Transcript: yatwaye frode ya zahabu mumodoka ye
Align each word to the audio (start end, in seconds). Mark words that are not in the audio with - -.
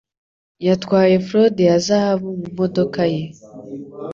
yatwaye 0.67 1.15
frode 1.27 1.61
ya 1.69 1.77
zahabu 1.85 2.29
mumodoka 2.41 3.01
ye 3.13 3.23